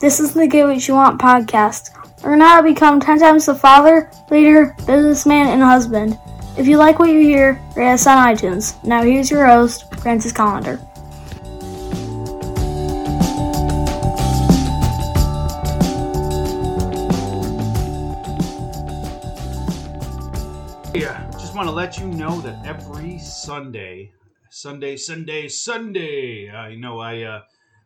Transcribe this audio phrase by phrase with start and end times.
[0.00, 1.90] This is the Get What You Want podcast.
[2.22, 6.16] Learn how to become 10 times the father, leader, businessman, and husband.
[6.56, 8.80] If you like what you hear, rate us on iTunes.
[8.84, 10.78] Now here's your host, Francis Collender.
[20.94, 24.12] Yeah, just want to let you know that every Sunday,
[24.48, 27.40] Sunday, Sunday, Sunday, uh, you know, I uh,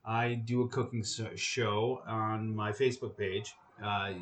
[0.05, 1.05] I do a cooking
[1.37, 3.55] show on my Facebook page.
[3.83, 4.13] Uh,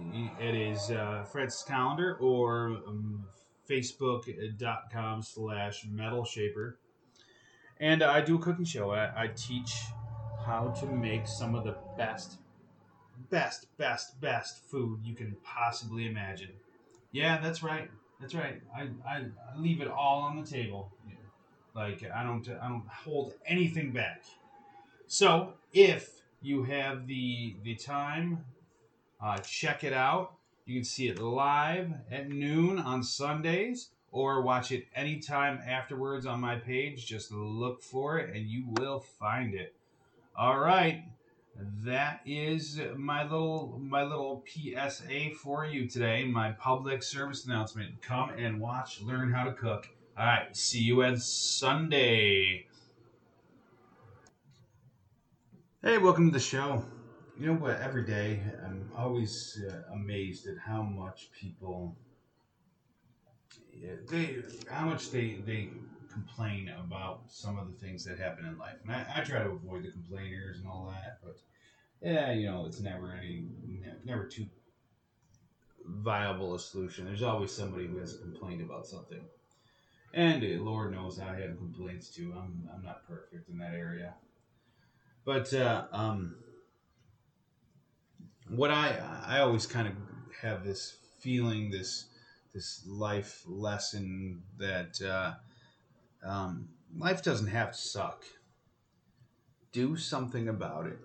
[0.40, 3.24] it is uh, Francis Calendar or um,
[3.68, 6.78] Facebook.com slash Metal Shaper.
[7.78, 8.90] And I do a cooking show.
[8.90, 9.74] I, I teach
[10.44, 12.38] how to make some of the best,
[13.30, 16.50] best, best, best food you can possibly imagine.
[17.12, 17.90] Yeah, that's right.
[18.20, 18.60] That's right.
[18.76, 20.92] I, I, I leave it all on the table.
[21.74, 24.24] Like I don't I don't hold anything back.
[25.12, 28.44] So if you have the the time,
[29.20, 30.34] uh, check it out.
[30.66, 36.40] You can see it live at noon on Sundays, or watch it anytime afterwards on
[36.40, 37.06] my page.
[37.06, 39.74] Just look for it, and you will find it.
[40.38, 41.02] All right,
[41.82, 46.24] that is my little my little PSA for you today.
[46.24, 48.00] My public service announcement.
[48.00, 49.88] Come and watch, learn how to cook.
[50.16, 52.66] All right, see you on Sunday.
[55.82, 56.84] Hey, welcome to the show.
[57.38, 57.80] You know what?
[57.80, 61.96] Every day, I'm always uh, amazed at how much people,
[64.10, 65.70] they, how much they they
[66.12, 69.48] complain about some of the things that happen in life, and I, I try to
[69.52, 71.20] avoid the complainers and all that.
[71.24, 71.38] But
[72.02, 73.46] yeah, you know, it's never any,
[74.04, 74.44] never too
[75.86, 77.06] viable a solution.
[77.06, 79.24] There's always somebody who has a complaint about something,
[80.12, 82.34] and uh, Lord knows I have complaints too.
[82.36, 84.12] I'm I'm not perfect in that area.
[85.30, 86.34] But uh, um,
[88.48, 89.94] what I I always kind of
[90.42, 92.06] have this feeling, this
[92.52, 95.34] this life lesson that uh,
[96.28, 98.24] um, life doesn't have to suck.
[99.70, 100.98] Do something about it.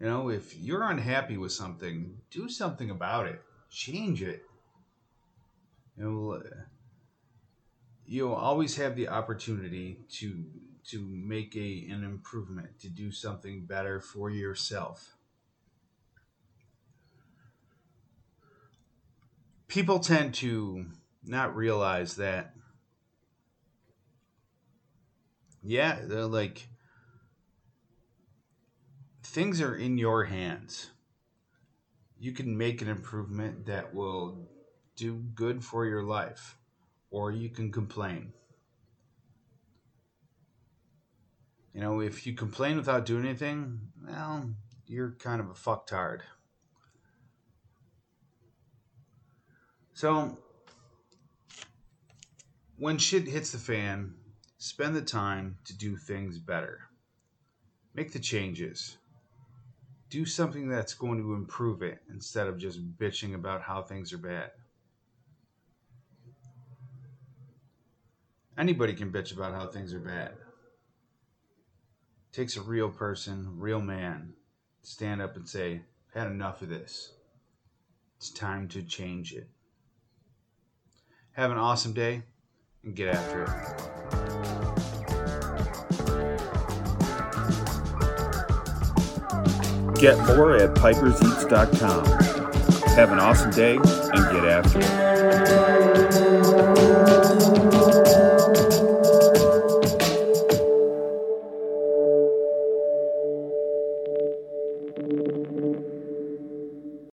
[0.00, 3.40] You know, if you're unhappy with something, do something about it.
[3.70, 4.42] Change it.
[5.96, 6.56] You know, uh,
[8.04, 10.44] you'll always have the opportunity to
[10.90, 15.16] to make a an improvement, to do something better for yourself.
[19.68, 20.86] People tend to
[21.24, 22.54] not realize that
[25.62, 26.68] yeah, they're like
[29.22, 30.90] things are in your hands.
[32.18, 34.48] You can make an improvement that will
[34.96, 36.56] do good for your life,
[37.10, 38.32] or you can complain.
[41.76, 44.48] You know, if you complain without doing anything, well,
[44.86, 46.20] you're kind of a fucktard.
[49.92, 50.38] So,
[52.78, 54.14] when shit hits the fan,
[54.56, 56.80] spend the time to do things better.
[57.92, 58.96] Make the changes.
[60.08, 64.18] Do something that's going to improve it instead of just bitching about how things are
[64.18, 64.50] bad.
[68.56, 70.32] Anybody can bitch about how things are bad
[72.32, 74.34] takes a real person, real man,
[74.82, 75.82] to stand up and say,
[76.14, 77.12] I've had enough of this.
[78.18, 79.48] It's time to change it.
[81.32, 82.22] Have an awesome day
[82.82, 83.50] and get after it.
[90.00, 92.06] Get more at piperseats.com.
[92.96, 94.86] Have an awesome day and get after it.